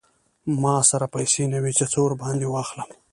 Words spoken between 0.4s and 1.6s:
ما سره پیسې نه